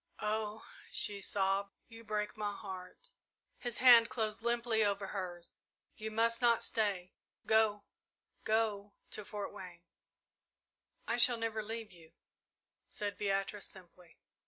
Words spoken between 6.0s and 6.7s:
must not